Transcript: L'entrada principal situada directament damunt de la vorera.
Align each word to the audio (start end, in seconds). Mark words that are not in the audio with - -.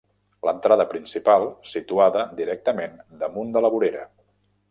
L'entrada 0.47 0.87
principal 0.93 1.45
situada 1.73 2.25
directament 2.41 2.97
damunt 3.25 3.55
de 3.59 3.63
la 3.67 3.75
vorera. 3.77 4.05